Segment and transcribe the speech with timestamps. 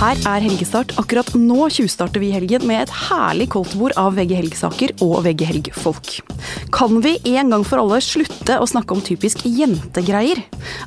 [0.00, 0.94] Her er helgestart.
[0.96, 6.14] Akkurat nå tjuvstarter vi helgen med et herlig koldtbord av VG Helg-saker og VG Helg-folk.
[6.72, 10.40] Kan vi en gang for alle slutte å snakke om typisk jentegreier?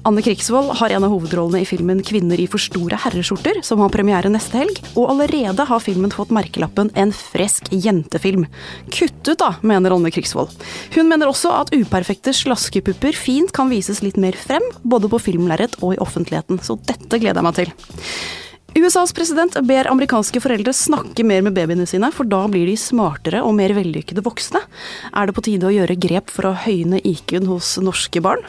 [0.10, 3.94] Anne Krigsvold har en av hovedrollene i filmen 'Kvinner i for store herreskjorter', som har
[3.94, 8.50] premiere neste helg, og allerede har filmen fått merkelappen 'en fresk jentefilm'.
[8.90, 10.50] Kutt ut, da, mener Anne Krigsvold.
[10.96, 15.78] Hun mener også at uperfekte slaskepupper fint kan vises litt mer frem, både på filmlerret
[15.84, 18.42] og i offentligheten, så dette gleder jeg meg til.
[18.74, 23.44] USAs president ber amerikanske foreldre snakke mer med babyene sine, for da blir de smartere
[23.46, 24.64] og mer vellykkede voksne.
[25.14, 28.42] Er det på tide å gjøre grep for å høyne IQ-en hos norske barn?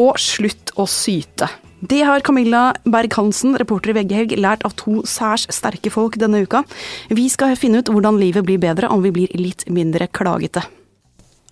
[0.00, 1.50] Og slutt å syte.
[1.82, 6.44] Det har Camilla Berg-Hansen, reporter i VG Helg, lært av to særs sterke folk denne
[6.46, 6.62] uka.
[7.10, 10.62] Vi skal finne ut hvordan livet blir bedre om vi blir litt mindre klagete.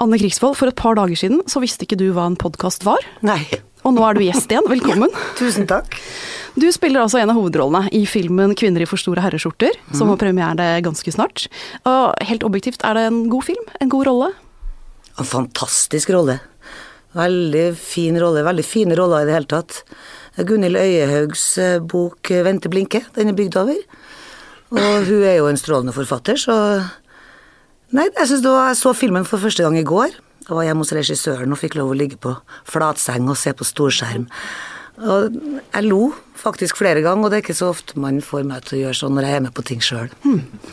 [0.00, 3.04] Anne Krigsvold, for et par dager siden så visste ikke du hva en podkast var.
[3.26, 3.42] Nei.
[3.90, 4.68] Og nå er du gjest igjen.
[4.70, 5.10] Velkommen.
[5.34, 5.96] Tusen takk.
[6.54, 10.18] Du spiller altså en av hovedrollene i filmen 'Kvinner i for store herreskjorter', som har
[10.20, 11.48] premiere ganske snart.
[11.82, 13.64] Og helt objektivt, er det en god film?
[13.80, 14.30] En god rolle?
[15.18, 16.38] En fantastisk rolle.
[17.18, 18.46] Veldig fin rolle.
[18.46, 19.82] Veldig fine roller i det hele tatt.
[20.38, 23.82] Gunhild Øyehaugs eh, bok 'Vente blinke', den er bygd over.
[24.70, 26.86] Og hun er jo en strålende forfatter, så
[27.90, 30.14] Nei, jeg synes da jeg så filmen for første gang i går.
[30.46, 32.34] Jeg var hjemme hos regissøren og fikk lov å ligge på
[32.68, 34.26] flatseng og se på storskjerm.
[35.00, 35.32] Og
[35.72, 38.76] jeg lo faktisk flere ganger, og det er ikke så ofte man får meg til
[38.76, 40.10] å gjøre sånn når jeg er med på ting sjøl.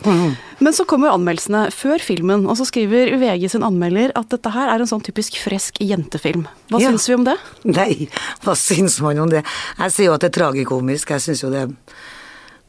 [0.04, 4.68] Men så kommer anmeldelsene før filmen, og så skriver VG sin anmelder at dette her
[4.72, 6.44] er en sånn typisk fresk jentefilm.
[6.72, 6.90] Hva Ja.
[6.90, 7.36] syns vi om det?
[7.64, 8.08] Nei,
[8.44, 9.44] hva syns man om det?
[9.78, 11.08] Jeg sier jo at det er tragikomisk.
[11.16, 11.72] Jeg syns jo det er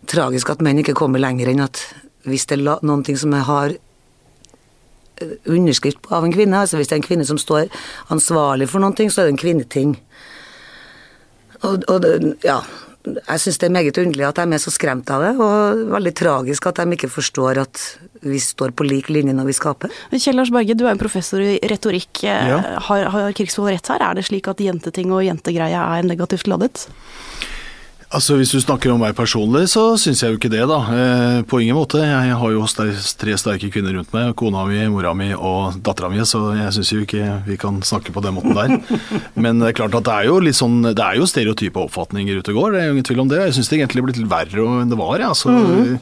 [0.08, 1.82] tragisk at menn ikke kommer lenger enn at
[2.26, 3.78] hvis det er noen ting som jeg har eh,
[5.46, 7.70] underskrift av en kvinne, altså hvis det er en kvinne som står
[8.14, 9.96] ansvarlig for noen ting, så er det en kvinneting.
[11.64, 12.14] Og, og det,
[12.46, 12.62] ja,
[13.08, 16.14] jeg syns det er meget underlig at de er så skremt av det, og veldig
[16.20, 17.84] tragisk at de ikke forstår at
[18.24, 19.94] vi står på lik linje når vi skaper.
[20.12, 22.24] Kjell Lars Berge, du er en professor i retorikk.
[22.24, 22.60] Eh, Ja.
[22.90, 24.04] Har, har Krigsvold rett her?
[24.04, 26.88] Er det slik at jenteting og jentegreie er negativt ladet?
[28.10, 30.78] Altså Hvis du snakker om meg personlig, så syns jeg jo ikke det, da.
[30.90, 32.00] Eh, på ingen måte.
[32.02, 34.32] Jeg har jo tre sterke kvinner rundt meg.
[34.40, 38.10] Kona mi, mora mi og dattera mi, så jeg syns jo ikke vi kan snakke
[38.16, 38.74] på den måten der.
[39.46, 42.42] Men det er klart at det er jo litt sånn Det er jo stereotype oppfatninger
[42.42, 43.44] ute og går, det er jo ingen tvil om det.
[43.46, 45.30] Jeg syns det egentlig er blitt litt verre enn det var, jeg.
[45.30, 46.00] Altså,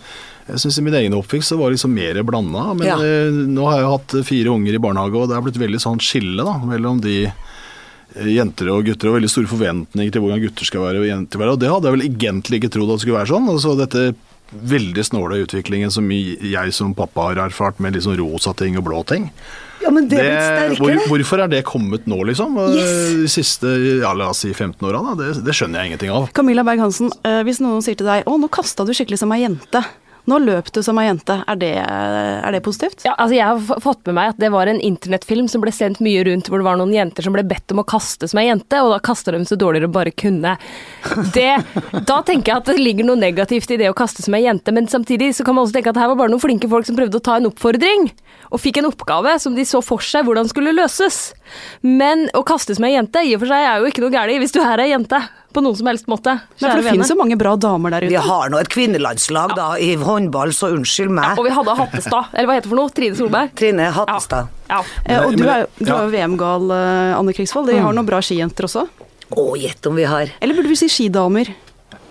[0.47, 2.69] Jeg syns i min egen oppvekst så var det liksom mer blanda.
[2.71, 2.95] Men Ja.
[3.03, 5.99] eh, nå har jeg hatt fire unger i barnehage, og det er blitt veldig sånn
[5.99, 7.33] skille da, mellom de eh,
[8.25, 11.53] jenter og gutter, og veldig store forventninger til hvordan gutter skal være og jenter være.
[11.53, 13.49] Og det hadde jeg vel egentlig ikke trodd at det skulle være sånn.
[13.53, 14.07] Altså dette
[14.47, 19.01] veldig snåle utviklingen som jeg som pappa har erfart med liksom rosa ting og blå
[19.05, 19.29] ting.
[19.83, 22.55] Ja, men det er Det- hvor, hvorfor er det kommet nå, liksom?
[22.73, 23.11] Yes.
[23.13, 23.67] De siste
[24.01, 25.15] ja, la oss si 15 åra?
[25.15, 26.31] Det, det skjønner jeg ingenting av.
[26.33, 29.45] Camilla Berg-Hansen, eh, hvis noen sier til deg 'Å, nå kasta du skikkelig som ei
[29.45, 29.83] jente'.
[30.27, 31.37] Nå løp du som ei jente.
[31.47, 33.05] Er det, er det positivt?
[33.07, 36.01] Ja, altså Jeg har fått med meg at det var en internettfilm som ble sendt
[36.03, 38.49] mye rundt, hvor det var noen jenter som ble bedt om å kaste som ei
[38.49, 40.57] jente, og da kasta de så dårligere bare kunne.
[41.33, 41.53] Det,
[42.09, 44.75] da tenker jeg at det ligger noe negativt i det å kaste som ei jente,
[44.75, 46.99] men samtidig så kan man også tenke at her var bare noen flinke folk som
[46.99, 48.09] prøvde å ta en oppfordring,
[48.51, 51.31] og fikk en oppgave som de så for seg hvordan skulle løses.
[51.87, 54.35] Men å kaste som ei jente i og for seg er jo ikke noe galt
[54.43, 55.23] hvis du her er ei jente,
[55.57, 56.35] på noen som helst måte.
[56.37, 58.11] Nei, for det finnes jo mange bra damer der ute.
[58.13, 61.33] Vi har nå et kvinnelandslag da, i håndball, så unnskyld meg.
[61.41, 62.93] Og vi hadde Hattestad, eller hva heter det for noe?
[63.01, 63.53] Trine Solberg?
[63.57, 64.53] Trine Hattestad.
[64.69, 64.81] Ja.
[65.05, 65.97] Eh, og du er, jo- du ja.
[65.97, 67.71] er jo VM-gal, eh, Anne Krigsvold.
[67.73, 68.85] De har noen bra skijenter også.
[69.27, 70.29] Å, gjett om vi har.
[70.39, 71.49] Eller burde vi si skidamer?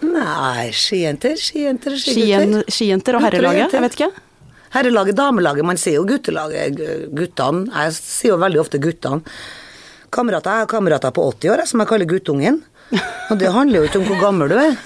[0.05, 2.73] Nei, skijenter, skijenter, Skien, skigutter.
[2.77, 3.73] skijenter og herrelaget?
[3.73, 4.11] Jeg vet ikke.
[4.77, 5.65] Herrelaget, damelaget.
[5.65, 6.77] Man sier jo guttelaget.
[7.17, 7.71] Guttene.
[7.73, 9.23] Jeg sier jo veldig ofte guttene.
[10.13, 12.61] Kamerater, Jeg har kamerater på 80 år som jeg kaller guttungen.
[13.31, 14.77] Og det handler jo ikke om hvor gammel du er.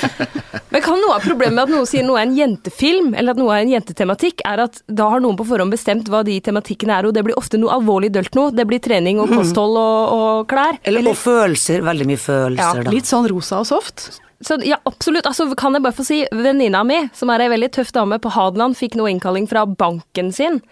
[0.72, 3.40] Men kan noe av problemet med at noen sier noe er en jentefilm, eller at
[3.40, 6.94] noe er en jentetematikk, er at da har noen på forhånd bestemt hva de tematikkene
[6.96, 8.54] er, og det blir ofte noe alvorlig dølt noe.
[8.54, 10.78] Det blir trening og kosthold og, og klær.
[10.88, 11.84] Eller, og følelser.
[11.84, 12.94] Veldig mye følelser, da.
[12.94, 14.08] Litt sånn rosa og soft.
[14.42, 15.26] Så ja, absolutt.
[15.28, 18.32] Altså, kan jeg bare få si, venninna mi, som er ei veldig tøff dame på
[18.34, 20.62] Hadeland, fikk nå innkalling fra banken sin.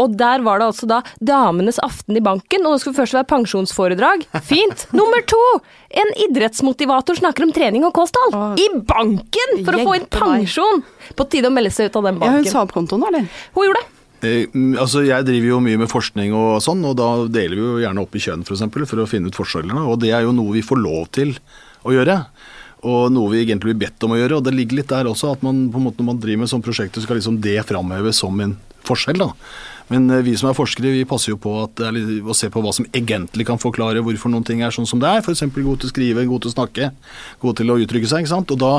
[0.00, 3.28] Og der var det altså da Damenes aften i banken, og det skulle først være
[3.30, 4.26] pensjonsforedrag.
[4.46, 4.86] Fint.
[4.96, 5.42] Nummer to!
[5.90, 8.34] En idrettsmotivator snakker om trening og kosthold.
[8.36, 8.58] Åh.
[8.60, 9.56] I banken!
[9.66, 10.84] For å få inn pensjon!
[11.18, 12.40] På tide å melde seg ut av den banken.
[12.40, 13.26] Ja, hun sa opp kontoen, eller?
[13.56, 13.96] Hun gjorde det.
[14.20, 17.64] Eh, mm, altså Jeg driver jo mye med forskning og sånn, og da deler vi
[17.64, 19.86] jo gjerne opp i kjønn for, eksempel, for å finne ut forskjellene.
[19.88, 21.34] Og det er jo noe vi får lov til
[21.88, 22.20] å gjøre.
[22.90, 24.38] Og noe vi egentlig blir bedt om å gjøre.
[24.38, 26.52] Og det ligger litt der også at man på en måte når man driver med
[26.52, 28.56] sånne prosjekter, skal liksom det framheves som en
[28.88, 29.20] forskjell.
[29.20, 29.32] da.
[29.90, 32.62] Men eh, vi som er forskere, vi passer jo på at, det å se på
[32.62, 35.22] hva som egentlig kan forklare hvorfor noen ting er sånn som det er.
[35.24, 35.42] F.eks.
[35.50, 36.90] god til å skrive, god til å snakke,
[37.42, 38.22] god til å uttrykke seg.
[38.24, 38.54] ikke sant?
[38.54, 38.72] Og da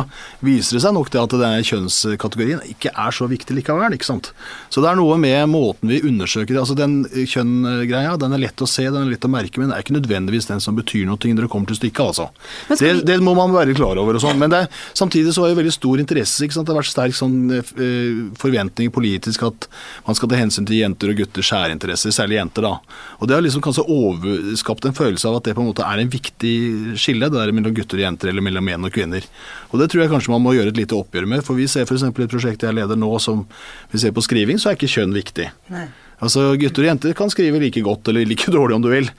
[0.46, 3.98] viser det seg nok det at denne kjønnskategorien ikke er så viktig likevel.
[3.98, 4.31] ikke sant?
[4.72, 8.69] Så det er noe med måten vi undersøker altså Den kjønngreia den er lett å
[8.69, 11.18] se, den er lett å merke, men det er ikke nødvendigvis den som betyr noe
[11.22, 12.06] når det kommer til stykket.
[12.07, 12.30] altså.
[12.69, 14.16] Det, vi- det må man være klar over.
[14.16, 16.44] og sånn, Men det samtidig så er det veldig stor interesse.
[16.46, 16.68] ikke sant?
[16.68, 19.68] Det har vært sterk sånn eh, forventning politisk at
[20.07, 22.62] man skal ta hensyn til jenter og gutters særinteresser, særlig jenter.
[22.62, 22.74] da.
[23.19, 25.98] Og Det har liksom kanskje overskapt en følelse av at det på en måte er
[25.98, 27.30] en viktig skille.
[27.30, 29.25] Det er mellom gutter og jenter eller mellom menn og kvinner.
[29.71, 31.44] Og Det tror jeg kanskje man må gjøre et lite oppgjør med.
[31.44, 32.03] For vi ser f.eks.
[32.03, 33.48] et prosjekt jeg leder nå som
[33.92, 35.50] vi ser på skriving, så er ikke kjønn viktig.
[35.74, 35.88] Nei.
[36.21, 39.09] Altså Gutter og jenter kan skrive like godt eller like dårlig om du vil.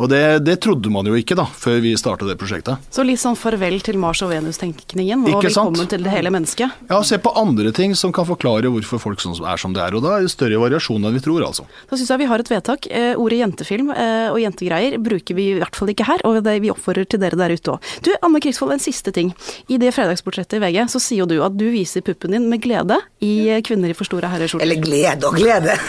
[0.00, 2.80] Og det, det trodde man jo ikke da, før vi starta det prosjektet.
[2.92, 5.76] Så litt sånn farvel til Mars og Venus-tenkningen, og Ikke sant?
[5.90, 6.72] til det hele mennesket.
[6.88, 9.96] Ja, Se på andre ting som kan forklare hvorfor folk er som det er.
[9.98, 11.66] Og da er det større variasjon enn vi tror, altså.
[11.90, 12.86] Da syns jeg vi har et vedtak.
[12.88, 16.56] Eh, ordet jentefilm eh, og jentegreier bruker vi i hvert fall ikke her, og det,
[16.64, 17.90] vi oppfordrer til dere der ute òg.
[18.06, 19.34] Du, Anne Krigsvold, en siste ting.
[19.68, 22.62] I det fredagsportrettet i VG så sier jo du at du viser puppen din med
[22.64, 24.64] glede i eh, Kvinner i for store herreskjorter.
[24.64, 25.76] Eller glede og glede.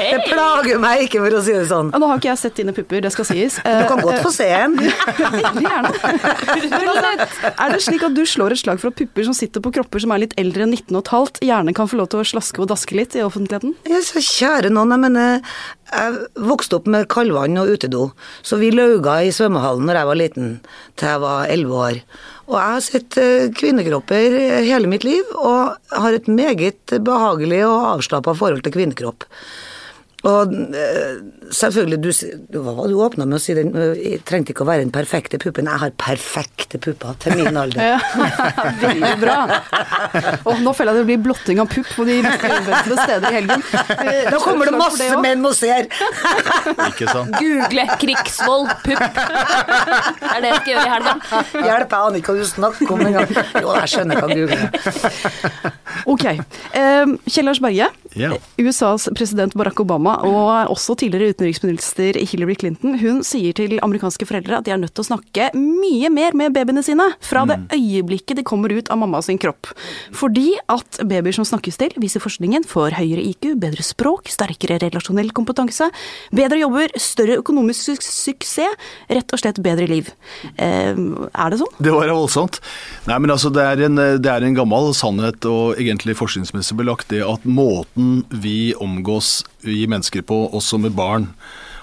[0.00, 1.79] Det plager meg ikke, for å si det sånn.
[1.88, 3.56] Ja, Nå har ikke jeg sett dine pupper, det skal sies.
[3.80, 4.76] Du kan godt få se en.
[5.36, 5.92] Veldig gjerne.
[7.60, 10.02] Er det slik at du slår et slag for at pupper som sitter på kropper
[10.02, 12.68] som er litt eldre enn 19 15, gjerne kan få lov til å slaske og
[12.70, 13.74] daske litt i offentligheten?
[13.88, 15.54] Ja, så kjære noen, jeg mener,
[15.90, 18.10] jeg vokste opp med kaldvann og utedo,
[18.46, 20.52] så vi lauga i svømmehallen når jeg var liten,
[21.00, 22.02] til jeg var 11 år.
[22.50, 27.90] Og jeg har sett eh, kvinnekropper hele mitt liv, og har et meget behagelig og
[27.96, 29.26] avslappa forhold til kvinnekropp.
[30.28, 31.20] Og eh,
[31.54, 32.10] selvfølgelig, du,
[32.52, 34.84] du, hva var det du åpna med å si den eh, trengte ikke å være
[34.84, 35.70] den perfekte puppen.
[35.70, 38.02] Jeg har perfekte pupper til min alder.
[38.82, 39.38] Veldig bra.
[40.50, 43.64] Og nå føler jeg det blir blotting av pupp på de uventede steder i helgen.
[44.34, 45.88] Nå kommer det masse menn og ser!
[46.90, 47.32] Ikke sant?
[47.40, 49.00] Google 'Krigsvoll pupp.
[49.00, 51.16] Det er det jeg skal gjøre i helga.
[51.30, 53.34] Hjelp, jeg aner ikke hva du snakker om engang.
[53.56, 55.72] Jo, jeg skjønner hva Google googler.
[56.10, 56.24] Ok.
[56.24, 58.36] Eh, Kjell Lars Berge, yeah.
[58.58, 64.58] USAs president Barack Obama og også tidligere utenriksminister Hillary Clinton, hun sier til amerikanske foreldre
[64.58, 68.40] at de er nødt til å snakke mye mer med babyene sine fra det øyeblikket
[68.40, 69.70] de kommer ut av mamma sin kropp.
[70.16, 75.32] Fordi at babyer som snakkes til, viser forskningen, får høyere IQ, bedre språk, sterkere relasjonell
[75.36, 75.90] kompetanse,
[76.34, 78.76] bedre jobber, større økonomisk su suksess,
[79.10, 80.10] rett og slett bedre liv.
[80.56, 81.76] Eh, er det sånn?
[81.78, 82.60] Det var voldsomt.
[83.08, 87.10] Nei, men altså, det er, en, det er en gammel sannhet og egentlig forskningsmessig belagt
[87.12, 91.30] det at måten vi omgås vi mennesker på, også med barn,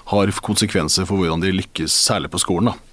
[0.08, 2.72] har konsekvenser for hvordan de lykkes, særlig på skolen.
[2.72, 2.88] da.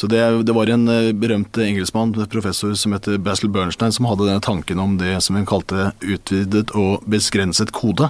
[0.00, 4.28] Så det, det var en eh, berømt engelskmann, professor som heter Basil Bernstein, som hadde
[4.28, 8.08] denne tanken om det som hun kalte utvidet og begrenset kode.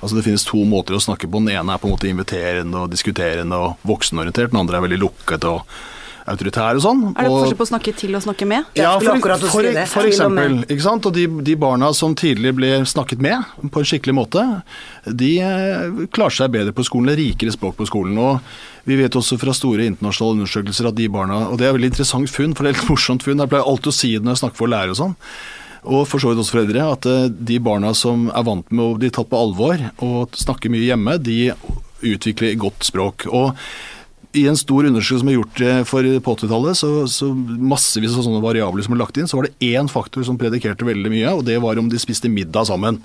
[0.00, 1.40] Altså Det finnes to måter å snakke på.
[1.40, 4.52] Den ene er på en måte inviterende og diskuterende og voksenorientert.
[4.52, 5.64] Den andre er veldig lukket og
[6.30, 7.02] autoritær og sånn.
[7.12, 8.70] Er det forskjell på å snakke til og snakke med?
[8.78, 10.58] Ja, for, for, for eksempel.
[10.66, 11.08] Ikke sant?
[11.08, 14.44] Og de, de barna som tidligere ble snakket med på en skikkelig måte,
[15.06, 18.18] de eh, klarer seg bedre på skolen, det er rikere språk på skolen.
[18.18, 21.78] og Vi vet også fra store internasjonale undersøkelser at de barna Og det er et
[21.78, 23.42] veldig interessant funn, for det er et morsomt funn.
[23.42, 25.16] Jeg pleier alltid å si det når jeg snakker for lærere og sånn.
[25.80, 28.98] Og for så vidt også foreldre, at eh, de barna som er vant med å
[29.00, 31.54] bli tatt på alvor og snakke mye hjemme, de
[32.04, 33.26] utvikler godt språk.
[33.28, 33.56] Og
[34.38, 38.26] i en stor undersøkelse som er gjort eh, for på 80-tallet, så, så massevis av
[38.26, 41.32] sånne variabler som er lagt inn, så var det én faktor som predikerte veldig mye,
[41.34, 43.00] og det var om de spiste middag sammen.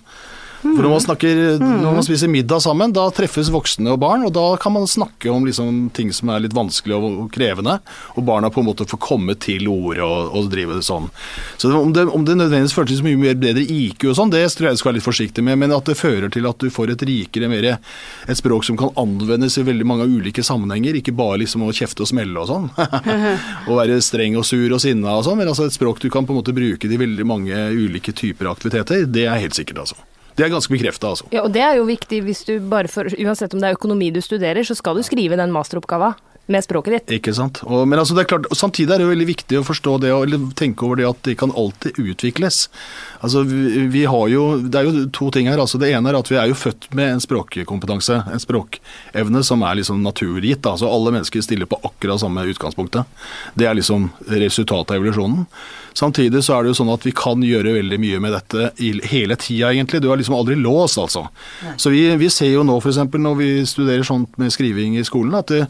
[0.66, 4.32] For når man, snakker, når man spiser middag sammen, da treffes voksne og barn, og
[4.34, 7.78] da kan man snakke om liksom ting som er litt vanskelig og, krevende,
[8.16, 11.12] og barna på en måte får komme til ordet og, og drive det sånn.
[11.62, 14.72] Så om, det, om det nødvendigvis føles mye mer bedre IQ og sånn, det tror
[14.72, 16.96] jeg du skal være litt forsiktig med, men at det fører til at du får
[16.96, 21.44] et rikere, mer et språk som kan anvendes i veldig mange ulike sammenhenger, ikke bare
[21.44, 22.68] liksom å kjefte og smelle og sånn,
[23.70, 26.26] og være streng og sur og sinna og sånn, men altså et språk du kan
[26.26, 30.15] på en måte bruke i veldig mange ulike typer aktiviteter, det er helt sikkert, altså.
[30.36, 31.27] Det er ganske bekrefta, altså.
[31.32, 34.12] Ja, og det er jo viktig hvis du bare for Uansett om det er økonomi
[34.12, 36.13] du studerer, så skal du skrive den masteroppgava
[36.46, 37.13] med språket ditt.
[37.18, 37.62] Ikke sant.
[37.65, 40.12] Og, men altså det er klart, samtidig er det jo veldig viktig å forstå det,
[40.13, 42.68] og tenke over det at det kan alltid utvikles.
[43.25, 45.62] Altså vi, vi har jo, Det er jo to ting her.
[45.62, 49.65] altså Det ene er at vi er jo født med en språkkompetanse, en språkevne som
[49.65, 50.65] er liksom naturgitt.
[50.70, 53.10] altså Alle mennesker stiller på akkurat samme utgangspunktet.
[53.58, 55.48] Det er liksom resultatet av evolusjonen.
[55.96, 58.70] Samtidig så er det jo sånn at vi kan gjøre veldig mye med dette
[59.08, 60.02] hele tida, egentlig.
[60.04, 61.25] Du er liksom aldri låst, altså.
[61.80, 63.00] Så vi, vi ser jo nå f.eks.
[63.16, 65.64] når vi studerer sånt med skriving i skolen, at det,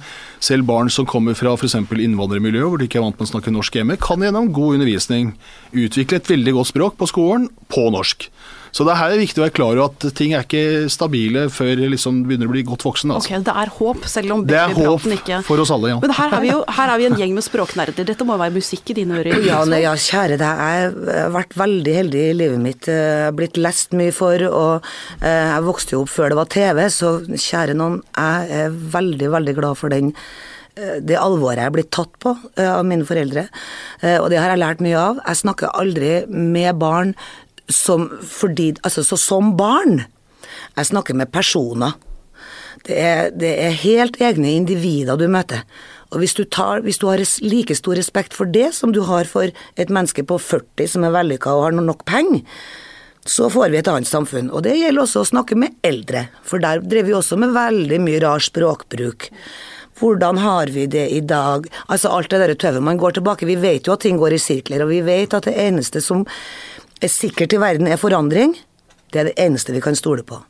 [0.44, 1.77] selv barn som kommer fra f.eks.
[1.77, 5.36] innvandrermiljø, hvor de ikke er vant med å snakke norsk hjemme, kan gjennom god undervisning
[5.75, 8.29] utvikle et veldig godt språk på skolen på norsk.
[8.75, 11.79] Så det her er viktig å være klar over at ting er ikke stabile før
[11.94, 13.13] liksom begynner å bli godt voksen.
[13.15, 13.32] Altså.
[13.32, 16.00] Ok, det er håp, selv om Det er håp ikke for oss alle, ja.
[16.03, 18.08] Men her er vi jo her er vi en gjeng med språknerder.
[18.10, 19.38] Dette må være musikk i dine ører?
[19.48, 22.89] Ja, nei, ja, kjære deg, jeg har vært veldig heldig i livet mitt.
[22.91, 24.89] Jeg har blitt lest mye for, og
[25.22, 29.32] eh, jeg vokste jo opp før det var TV, så kjære noen, jeg er veldig,
[29.38, 30.12] veldig glad for den
[30.75, 33.48] eh, det alvoret jeg er blitt tatt på eh, av mine foreldre,
[34.03, 35.24] eh, og det har jeg lært mye av.
[35.24, 37.15] Jeg snakker aldri med barn
[37.72, 40.05] som fordi Altså, så som barn.
[40.77, 41.95] Jeg snakker med personer.
[42.86, 45.63] Det er, det er helt egne individer du møter.
[46.13, 49.25] Og hvis du, tar, hvis du har like stor respekt for det som du har
[49.25, 52.43] for et menneske på 40 som er vellykka og har nok penger,
[53.25, 54.51] så får vi et annet samfunn.
[54.53, 57.98] Og det gjelder også å snakke med eldre, for der drev vi også med veldig
[58.05, 59.31] mye rar språkbruk.
[59.95, 61.65] Hvordan har vi det i dag?
[61.88, 62.84] Altså alt det der tøvet.
[62.84, 63.48] Man går tilbake.
[63.48, 66.25] Vi vet jo at ting går i sirkler, og vi vet at det eneste som
[67.04, 68.56] er sikkert i verden, er forandring.
[69.12, 70.42] Det er det eneste vi kan stole på.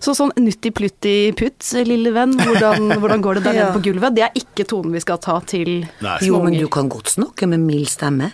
[0.00, 3.66] Så sånn nutti plutti putt, lille venn, hvordan, hvordan går det der Ja.
[3.74, 4.14] på gulvet?
[4.16, 6.16] Det er ikke tonen vi skal ta til Nei.
[6.24, 8.32] Jo, men du kan godt snakke med mild stemme.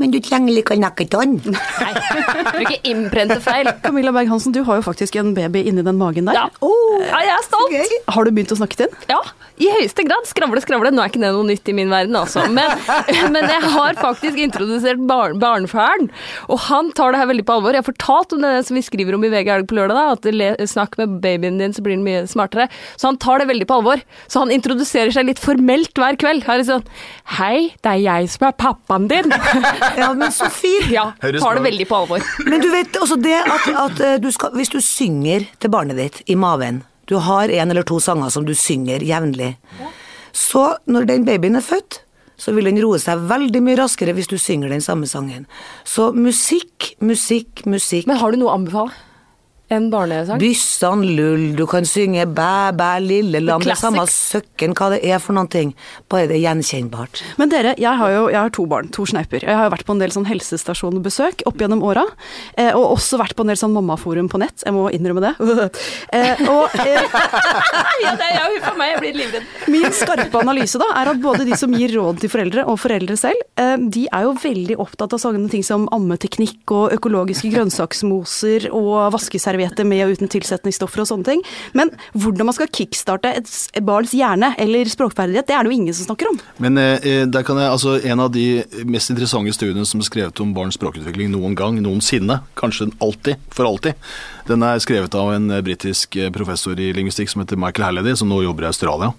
[0.00, 1.36] Men du trenger like nakketann.
[1.44, 1.92] Nei,
[2.50, 3.70] du ikke innprente feil.
[3.84, 6.38] Camilla Berg-Hansen, du har jo faktisk en baby inni den magen der.
[6.38, 6.48] Ja.
[7.04, 7.96] ja, jeg er stolt.
[8.16, 9.06] Har du begynt å snakke til den?
[9.12, 9.20] Ja,
[9.62, 10.26] i høyeste grad.
[10.26, 10.90] Skravle, skravle.
[10.94, 12.46] Nå er ikke det noe nytt i min verden, altså.
[12.50, 12.74] Men,
[13.34, 16.10] men jeg har faktisk introdusert bar barnefaren,
[16.50, 17.76] og han tar det her veldig på alvor.
[17.76, 20.18] Jeg har fortalt om det som vi skriver om i VG Elg på lørdag, da,
[20.18, 22.66] at snakk med babyen din, så blir den mye smartere.
[22.98, 24.02] Så han tar det veldig på alvor.
[24.26, 26.46] Så han introduserer seg litt formelt hver kveld.
[26.48, 26.88] Her er sånn
[27.38, 29.30] Hei, det er jeg som er pappaen din.
[29.98, 30.90] Ja, men så fint.
[30.92, 32.24] Ja, tar det veldig på alvor.
[32.46, 35.98] Men du vet også det at, at eh, du skal, hvis du synger til barnet
[36.00, 39.54] ditt i maven Du har en eller to sanger som du synger jevnlig.
[40.32, 42.00] Så når den babyen er født,
[42.40, 45.44] så vil den roe seg veldig mye raskere hvis du synger den samme sangen.
[45.84, 48.08] Så musikk, musikk, musikk.
[48.10, 48.96] Men har du noe å anbefale?
[49.74, 50.38] En barnesang?
[50.38, 53.62] Byssan lull, du kan synge bæ, bæ, lille lam.
[53.64, 55.72] Det samme søkken hva det er for noen ting.
[56.12, 57.22] Bare det er gjenkjennbart.
[57.40, 59.42] Men dere, jeg har jo jeg har to barn, to sneiper.
[59.44, 62.04] Jeg har jo vært på en del sånn helsestasjonbesøk opp gjennom åra.
[62.60, 64.62] Eh, og også vært på en del sånn mammaforum på nett.
[64.64, 65.34] Jeg må innrømme det.
[66.18, 67.18] eh, og eh,
[68.04, 68.94] Ja, det er jo for meg.
[68.94, 69.50] Jeg blir livredd.
[69.72, 73.18] min skarpe analyse da, er at både de som gir råd til foreldre, og foreldre
[73.18, 78.68] selv, eh, de er jo veldig opptatt av sånne ting som ammeteknikk og økologiske grønnsaksmoser
[78.74, 81.42] og vaskeservietter med og uten tilsetningsstoffer og sånne ting.
[81.76, 83.50] Men hvordan man skal kickstarte et
[83.84, 86.38] barns hjerne eller språkferdighet, det er det jo ingen som snakker om.
[86.62, 90.44] Men eh, der kan jeg, altså en av de mest interessante studiene som er skrevet
[90.44, 93.98] om barns språkutvikling noen gang, noensinne, kanskje alltid, for alltid,
[94.48, 98.16] den er skrevet av en eh, britisk eh, professor i lingvistikk som heter Michael Halliday,
[98.18, 99.14] som nå jobber i Australia.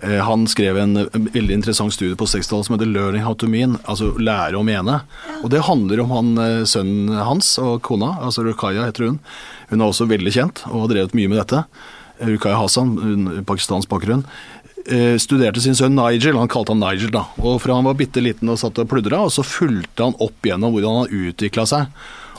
[0.00, 3.46] Eh, Han skrev en eh, veldig interessant studie på 60-tallet som heter 'Learning how to
[3.46, 5.02] mean', altså lære å mene.
[5.42, 9.20] Og det handler om han, eh, sønnen hans og kona, altså Rukaya heter hun.
[9.70, 11.64] Hun er også veldig kjent og har drevet mye med dette.
[12.22, 14.24] Rukaya Hassan, hun- pakistansk bakgrunn
[15.16, 18.48] studerte sin sønn Nigel, han kalte han Nigel da, og fra han var bitte liten
[18.50, 21.86] og satt og pludra, og så fulgte han opp gjennom hvordan han utvikla seg.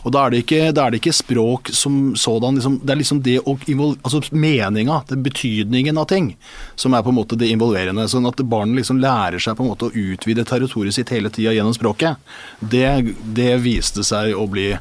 [0.04, 3.22] Og da er det ikke, er det ikke språk som sådan, liksom, det er liksom
[3.24, 6.34] det å altså meninga, det betydningen av ting,
[6.76, 8.10] som er på en måte det involverende.
[8.12, 11.56] Sånn at barnet liksom lærer seg på en måte å utvide territoriet sitt hele tida
[11.56, 12.20] gjennom språket.
[12.60, 14.74] Det, det viste seg å bli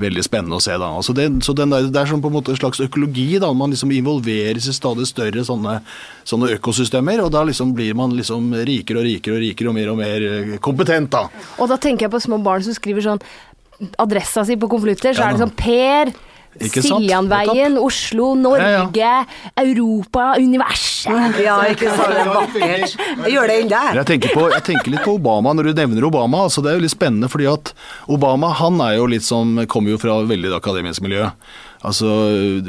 [0.00, 0.74] veldig spennende å se.
[0.80, 0.88] da.
[0.90, 3.38] Altså det, så den der, det er sånn på en måte en slags økologi.
[3.42, 5.78] da, Man liksom involveres i stadig større sånne,
[6.26, 9.92] sånne økosystemer, og da liksom blir man liksom rikere og rikere og rikere og mer
[9.92, 11.12] og mer eh, kompetent.
[11.14, 11.28] da.
[11.58, 13.22] Og da tenker jeg på små barn som skriver sånn
[13.98, 16.14] adressa si på konvolutter, så Ja, er det sånn Per.
[16.54, 19.24] Siljanveien, Oslo, Norge, Ja,
[19.58, 21.40] Europa, universet.
[21.42, 22.12] Ja, ikke sant?
[22.14, 22.94] Det er vakkert.
[23.24, 23.98] Jeg gjør det der.
[23.98, 26.44] Jeg tenker, på, jeg tenker litt på Obama når du nevner Obama.
[26.46, 27.74] altså Det er jo litt spennende, fordi at
[28.08, 31.26] Obama han er jo litt sånn, kommer jo fra veldig akademisk miljø.
[31.84, 32.06] Altså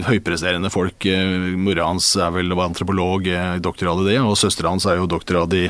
[0.09, 1.05] høypresterende folk.
[1.05, 5.07] eh, Mora hans er vel antropolog, eh, doktorgrad i det, og søstera hans er jo
[5.07, 5.69] doktorgrad i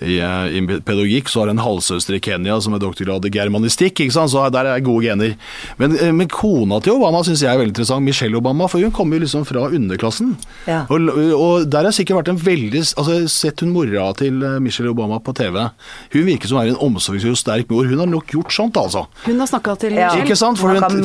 [0.00, 4.00] i, eh, i pedagogikk, så har en halvsøster i Kenya som er doktorgrad i germanistikk.
[4.00, 4.32] ikke sant?
[4.32, 5.36] Så der er gode gener.
[5.78, 8.04] Men, eh, men kona til Obama syns jeg er veldig interessant.
[8.04, 10.36] Michelle Obama, for hun kommer jo liksom fra underklassen.
[10.66, 10.86] Ja.
[10.88, 14.58] Og, og der har sikkert vært en veldig altså har Sett hun mora til eh,
[14.60, 15.56] Michelle Obama på TV.
[16.12, 17.84] Hun virker som er en omsorgsfull, sterk mor.
[17.84, 19.06] Hun har nok gjort sånt, altså.
[19.24, 20.10] Hun har snakka til Ja.
[20.16, 20.58] Ikke sant?
[20.58, 21.02] For Hun hun, kan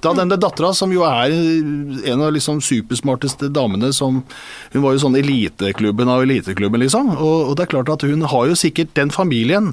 [0.00, 4.22] til å denne dattera, som jo er en av liksom supersmarteste damene som
[4.72, 7.12] Hun var jo sånn eliteklubben av eliteklubben, liksom.
[7.16, 9.72] Og, og det er klart at hun har jo sikkert Den familien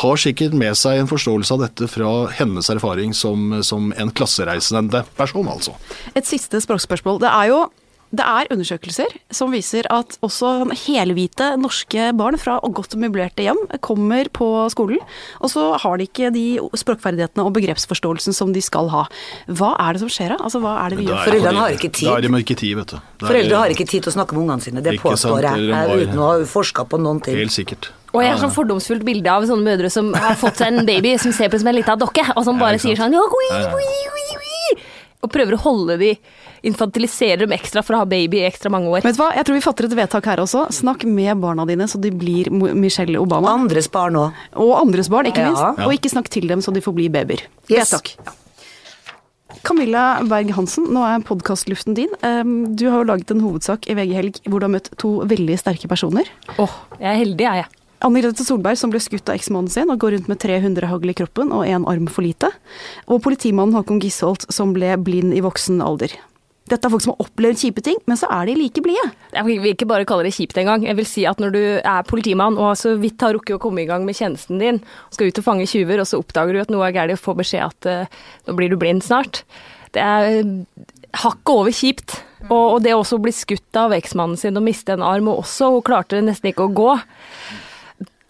[0.00, 5.02] har sikkert med seg en forståelse av dette fra hennes erfaring som, som en klassereisende
[5.18, 5.74] person, altså.
[6.16, 7.20] Et siste språkspørsmål.
[7.20, 7.58] Det er jo
[8.10, 14.26] Det er undersøkelser som viser at også helhvite norske barn fra godt møblerte hjem kommer
[14.34, 14.98] på skolen,
[15.38, 16.44] og så har de ikke de
[16.82, 19.04] språkferdighetene og begrepsforståelsen som de skal ha.
[19.46, 20.40] Hva er det som skjer da?
[20.42, 21.22] Altså, hva er det vi gjør?
[21.28, 22.08] Foreldrene har ikke tid.
[22.08, 22.98] Da er de ikke tid, vet du.
[22.98, 26.02] Er- Foreldre har ikke tid til å snakke med ungene sine, det påstår jeg, jeg,
[26.08, 27.38] uten å ha forska på noen ting.
[27.38, 27.92] Helt sikkert.
[28.10, 31.14] Og jeg har sånn fordomsfullt bilde av sånne mødre som har fått seg en baby
[31.22, 33.14] som ser på som en lita dokke, og som bare sier sånn
[35.20, 36.14] Og prøver å holde de
[36.62, 39.02] Infantiliserer dem ekstra for å ha baby i ekstra mange år.
[39.06, 40.66] Vet du hva, jeg tror vi fatter et vedtak her også.
[40.74, 43.54] Snakk med barna dine så de blir Michelle Obama.
[43.54, 44.32] Og Andres barn òg.
[44.56, 45.48] Og andres barn, ikke Ja.
[45.48, 45.78] minst.
[45.78, 45.86] Ja.
[45.86, 47.40] Og ikke snakk til dem så de får bli babyer.
[47.68, 47.90] Yes.
[47.92, 48.16] Vedtak.
[49.66, 52.08] Camilla Berg-Hansen, nå er podkastluften din.
[52.22, 55.20] Um, Du har jo laget en hovedsak i VG Helg hvor du har møtt to
[55.26, 56.24] veldig sterke personer.
[56.58, 57.66] Åh, jeg er heldig, er jeg.
[58.02, 61.10] Anne Grete Solberg som ble skutt av eksmannen sin og går rundt med 300 hagl
[61.10, 62.48] i kroppen og én arm for lite.
[63.08, 66.14] Og politimannen Håkon Gisholt som ble blind i voksen alder.
[66.70, 69.08] Dette er folk som har opplevd kjipe ting, men så er de like blide.
[69.34, 70.86] Jeg vil ikke bare kalle det kjipt engang.
[70.86, 73.82] Jeg vil si at når du er politimann og så vidt har rukket å komme
[73.82, 74.78] i gang med tjenesten din,
[75.10, 77.40] skal ut og fange tyver, og så oppdager du at noe er galt og får
[77.42, 79.42] beskjed at uh, nå blir du blind snart.
[79.90, 80.52] Det er eh,
[81.24, 82.20] hakket over kjipt.
[82.48, 85.74] Og, og det å bli skutt av eksmannen sin og miste en arm, og også
[85.74, 86.94] hun klarte nesten ikke å gå.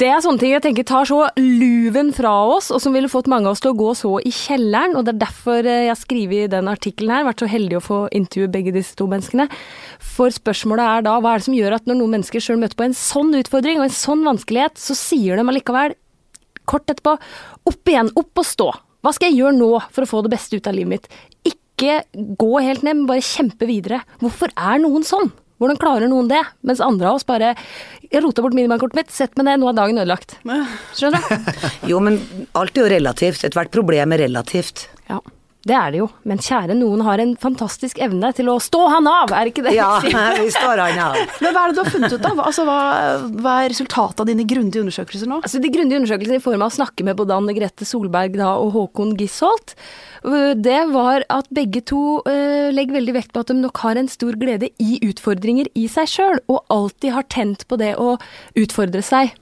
[0.01, 3.27] Det er sånne ting jeg tenker tar så luven fra oss, og som ville fått
[3.29, 4.95] mange av oss til å gå så i kjelleren.
[4.97, 7.83] Og det er derfor eh, jeg har skrevet den artikkelen her, vært så heldig å
[7.85, 9.45] få intervjue begge disse to menneskene.
[10.01, 12.81] For spørsmålet er da, hva er det som gjør at når noen mennesker sjøl møter
[12.81, 15.99] på en sånn utfordring og en sånn vanskelighet, så sier de allikevel
[16.71, 17.19] kort etterpå
[17.69, 18.71] opp igjen, opp og stå.
[19.05, 21.13] Hva skal jeg gjøre nå for å få det beste ut av livet mitt?
[21.45, 22.01] Ikke
[22.41, 24.01] gå helt ned, men bare kjempe videre.
[24.25, 25.29] Hvorfor er noen sånn?
[25.61, 26.41] Hvordan klarer noen det?
[26.67, 27.53] Mens andre av oss bare
[28.11, 30.39] Jeg rota bort minibankkortet mitt, sett meg ned, nå er dagen ødelagt.
[30.97, 31.59] Skjønner du?
[31.93, 32.17] Jo, men
[32.59, 33.45] alt er jo relativt.
[33.47, 34.89] Ethvert problem er relativt.
[35.11, 35.21] Ja.
[35.61, 39.09] Det er det jo, men kjære noen har en fantastisk evne til å stå han
[39.11, 39.75] av, er ikke det?
[39.77, 39.99] Ja,
[40.41, 41.19] vi står han av.
[41.45, 42.41] Men hva er det du har funnet ut av?
[42.47, 42.79] Altså, hva,
[43.45, 45.43] hva er resultatet av dine grundige undersøkelser nå?
[45.45, 48.55] Altså, de grundige undersøkelsene i form av å snakke med både Anne Grete Solberg da,
[48.57, 49.77] og Håkon Gisholt,
[50.25, 54.01] øh, det var at begge to øh, legger veldig vekt på at de nok har
[54.01, 58.15] en stor glede i utfordringer i seg sjøl, og alltid har tent på det å
[58.57, 59.37] utfordre seg.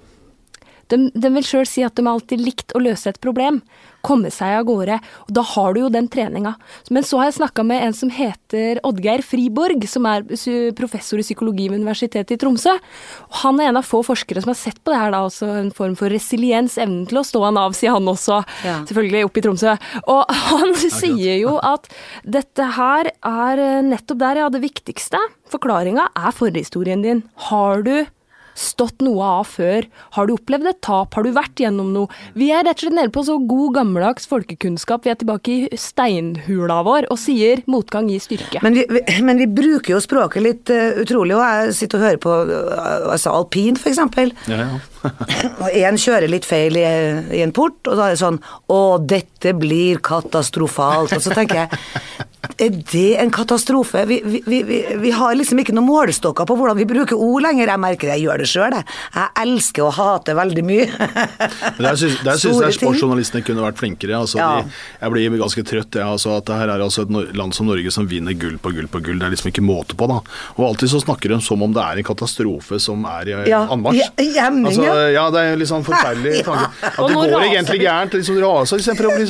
[0.89, 3.61] De, de vil sjøl si at de alltid likt å løse et problem,
[4.07, 4.95] komme seg av gårde,
[5.27, 6.55] og da har du jo den treninga.
[6.95, 10.23] Men så har jeg snakka med en som heter Oddgeir Friborg, som er
[10.79, 12.77] professor i psykologi ved Universitetet i Tromsø.
[13.27, 15.51] Og han er en av få forskere som har sett på det her, da, altså
[15.61, 18.79] en form for resiliens, evnen til å stå han av, sier han også, Ja.
[18.89, 19.75] selvfølgelig oppe i Tromsø.
[20.09, 21.91] Og han sier jo at
[22.25, 25.19] dette her er eh, nettopp der, ja, det viktigste.
[25.53, 27.25] Forklaringa er forhistorien din.
[27.51, 28.07] Har du
[28.59, 29.87] stått noe av før?
[30.17, 31.15] Har du opplevd et tap?
[31.17, 32.13] Har du vært gjennom noe?
[32.39, 35.07] Vi er rett og slett nede på så god gammeldags folkekunnskap.
[35.07, 38.63] Vi er tilbake i steinhula vår og sier motgang gir styrke.
[38.65, 42.07] Men vi, vi, men vi bruker jo språket litt uh, utrolig, og jeg sitter og
[42.09, 44.35] hører på uh, altså alpin, for eksempel.
[44.51, 44.83] Ja, ja.
[45.63, 46.87] Og en kjører litt feil i,
[47.39, 48.41] i en port, og da er det sånn
[48.73, 51.15] Å, dette blir katastrofalt.
[51.17, 52.27] Og så tenker jeg
[52.59, 54.05] Er det en katastrofe?
[54.09, 57.71] Vi, vi, vi, vi, har liksom ikke noen målestokker på hvordan vi bruker ord lenger.
[57.73, 58.87] Jeg merker det, jeg gjør det sjøl, jeg.
[59.15, 60.87] Jeg elsker å hate veldig mye.
[60.97, 64.17] Men Der syns, der syns jeg sportsjournalistene kunne vært flinkere.
[64.23, 64.49] Altså, Ja.
[64.63, 65.99] de, jeg blir ganske trøtt.
[65.99, 68.73] Jeg, altså, at det her er altså et land som Norge som vinner gull på
[68.75, 69.19] gull på gull.
[69.21, 70.19] Det er liksom ikke måte på, da.
[70.57, 73.65] Og alltid så snakker de som om det er en katastrofe som er i Ja,
[73.75, 73.99] anmarsj.
[73.99, 74.09] ja,
[74.89, 75.09] ja.
[75.19, 76.45] ja, det er litt sånn forferdelig Ja.
[76.49, 76.69] tanke.
[76.89, 78.17] At det går raser egentlig gærent.
[78.19, 78.83] Liksom raser.
[78.83, 79.27] Istedenfor å bli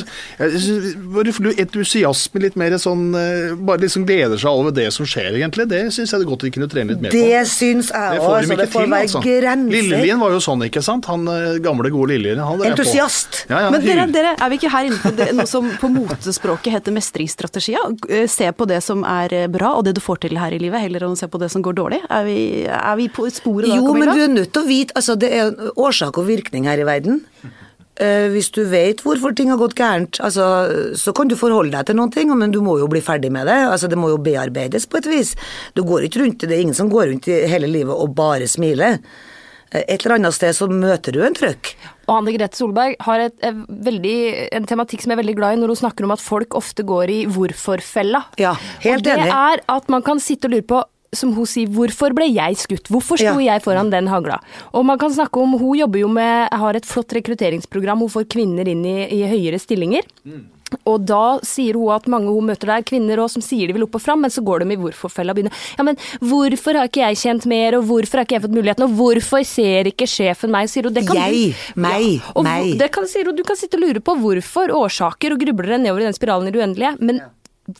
[1.13, 5.67] bare entusiasme, litt mer sånn eh, Bare liksom gleder seg over det som skjer, egentlig.
[5.71, 7.19] Det syns jeg det er godt vi kunne trene litt mer på.
[7.21, 8.25] Det syns jeg Det òg.
[8.25, 9.21] får de det får til, være altså.
[9.25, 9.73] grenser.
[9.75, 11.09] Lillelien var jo sånn, ikke sant?
[11.11, 12.43] Han eh, gamle, gode Lillelien.
[12.45, 12.71] han drev.
[12.73, 13.43] Entusiast.
[13.49, 15.89] Ja, ja, Men dere, dere, er vi ikke her inne på det, noe som på
[15.93, 17.95] motespråket heter mestringsstrategier?
[18.09, 20.59] Eh, Se på det som er eh, bra og det du får til her i
[20.61, 22.01] livet, heller enn å se på det som går dårlig.
[22.09, 24.95] Er vi, er vi på sporet da, Jo, men du er nødt til å vite
[24.99, 27.23] altså Det er årsak og virkning her i verden.
[27.99, 30.45] Eh, hvis du vet hvorfor ting har gått gærent, altså,
[30.95, 33.49] så kan du forholde deg til noen ting, men du må jo bli ferdig med
[33.51, 33.57] det.
[33.67, 35.33] Altså, det må jo bearbeides på et vis.
[35.75, 38.47] Du går ikke rundt, Det er ingen som går rundt i hele livet og bare
[38.47, 39.01] smiler.
[39.71, 41.73] Eh, Et eller annet sted så møter du en trøkk.
[42.07, 44.15] Og Anne Grete Solberg har et, et veldig,
[44.55, 46.81] en tematikk som jeg er veldig glad i, når hun snakker om at folk ofte
[46.87, 48.23] går i hvorfor-fella.
[48.39, 49.35] Ja, helt og det enig.
[49.35, 50.79] er at man kan sitte og lure på
[51.13, 52.87] som hun sier, hvorfor ble jeg skutt?
[52.91, 53.55] Hvorfor sto Ja.
[53.55, 54.39] jeg foran den hagla?
[54.73, 58.27] Og man kan snakke om, Hun jobber jo med, har et flott rekrutteringsprogram, hun får
[58.29, 60.03] kvinner inn i, i høyere stillinger.
[60.85, 63.87] Og da sier hun at mange hun møter der, kvinner også, som sier de vil
[63.87, 66.85] opp og fram, men så går de i hvorfor-fella og begynner Ja, men hvorfor har
[66.85, 70.05] ikke jeg kjent mer, og hvorfor har ikke jeg fått muligheten, og hvorfor ser ikke
[70.05, 70.93] sjefen meg, sier hun.
[70.93, 72.77] Det kan Jeg, du, meg, og meg.
[72.77, 75.81] Det kan, sier hun, du kan sitte og lure på hvorfor, årsaker, og grubler deg
[75.87, 77.21] nedover i den spiralen i det uendelige, men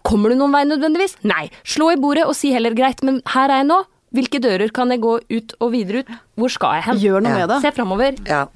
[0.04, 1.15] Kommer du noen vei nødvendigvis?
[1.23, 1.49] Nei.
[1.63, 3.82] Slå i bordet og si heller greit, men her er jeg nå.
[4.15, 6.08] Hvilke dører kan jeg gå ut og videre ut?
[6.39, 6.97] Hvor skal jeg hen?
[7.04, 7.38] Gjør noe Ja.
[7.45, 7.62] med det.
[7.62, 8.15] Se framover.
[8.28, 8.47] Ja.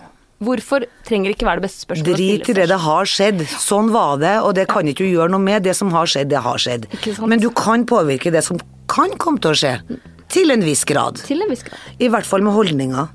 [0.43, 3.45] Hvorfor trenger ikke være det beste spørsmålet Drit i det, det har skjedd.
[3.47, 5.63] Sånn var det, og det kan ikke du gjøre noe med.
[5.63, 6.87] Det som har skjedd, det har skjedd.
[6.91, 7.29] Ikke sant?
[7.29, 8.57] Men du kan påvirke det som
[8.91, 9.99] kan komme til å skje.
[10.33, 11.21] Til en viss grad.
[11.23, 11.77] Til en viss grad.
[12.01, 13.07] I hvert fall med holdninger.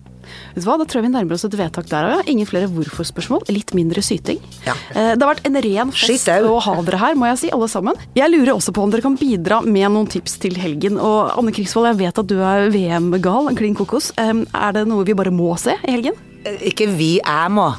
[0.54, 2.28] Vet du hva, Da tror jeg vi nærmer oss et vedtak der òg.
[2.28, 4.38] Ingen flere hvorfor-spørsmål, litt mindre syting.
[4.66, 4.74] Ja.
[4.94, 7.68] Eh, Det har vært en ren fest å ha dere her, må jeg si, alle
[7.68, 7.94] sammen.
[8.14, 10.98] Jeg lurer også på om dere kan bidra med noen tips til helgen.
[11.00, 14.12] Og Anne Krigsvold, jeg vet at du er VM-gal, klin kokos.
[14.18, 16.14] Er det noe vi bare må se i helgen?
[16.44, 17.74] Eh, Ikke vi, jeg må.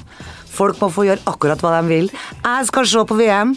[0.49, 2.09] Folk må få gjøre akkurat hva de vil.
[2.43, 3.55] Jeg skal se på VM,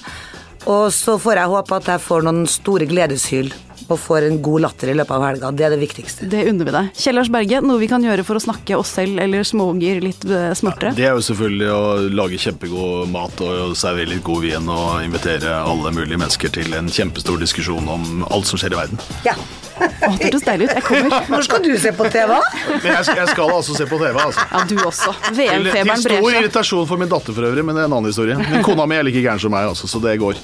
[0.67, 3.53] og så får jeg håpe at jeg får noen store gledeshyl.
[3.89, 5.51] Og får en god latter i løpet av helga.
[5.57, 6.29] Det er det viktigste.
[6.33, 6.91] Det unner vi deg.
[7.05, 10.27] Kjell Lars Berge, noe vi kan gjøre for å snakke oss selv eller småunger litt
[10.59, 10.93] smartere?
[10.93, 11.83] Ja, Det er jo selvfølgelig å
[12.21, 16.89] lage kjempegod mat og servere litt god vin og invitere alle mulige mennesker til en
[16.93, 19.03] kjempestor diskusjon om alt som skjer i verden.
[19.27, 19.35] Ja.
[19.83, 20.73] Å, det hørtes deilig ut.
[20.77, 21.25] Jeg kommer.
[21.33, 22.33] Når skal du se på TV?
[22.69, 24.45] Men jeg skal, jeg skal altså se på TV, altså.
[24.53, 25.15] Ja, du også.
[25.35, 28.37] VM-feberen til stor irritasjon for min datter for øvrig, men det er en annen historie.
[28.39, 30.39] Men kona mi er like gæren som meg, altså, så det går.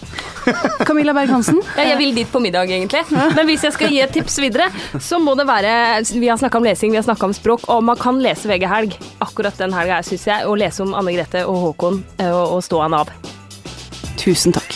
[0.88, 3.04] Camilla Berg-Hansen, Ja, jeg vil dit på middag, egentlig.
[3.36, 4.68] Men hvis jeg skal gi et tips videre,
[5.00, 5.72] så må det være
[6.12, 8.68] Vi har snakka om lesing, vi har snakka om språk, og man kan lese VG
[8.70, 8.98] Helg.
[9.24, 10.46] Akkurat den helga, syns jeg.
[10.46, 13.12] og lese om Anne Grete og Håkon eh, og, og stå han av.
[14.18, 14.67] tusen takk.